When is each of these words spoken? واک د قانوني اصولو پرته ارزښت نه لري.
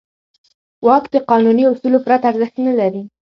واک 0.85 1.05
د 1.13 1.17
قانوني 1.29 1.63
اصولو 1.71 1.99
پرته 2.05 2.25
ارزښت 2.31 2.55
نه 2.67 2.73
لري. 2.79 3.01